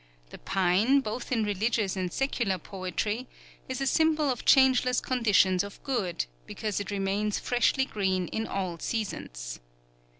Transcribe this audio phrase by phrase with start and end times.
[0.31, 3.27] The pine, both in religious and secular poetry,
[3.69, 8.79] is a symbol of changeless conditions of good, because it remains freshly green in all
[8.79, 9.59] seasons.